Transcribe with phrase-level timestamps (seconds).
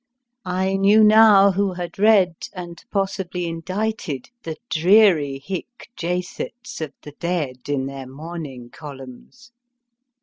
[0.47, 7.13] I knew now who had read and possibly indited the dreary Jiic jacets of the
[7.19, 9.51] dead in their mourning columns.